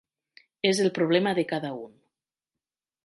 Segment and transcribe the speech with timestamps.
[0.69, 1.93] És el problema de cada un.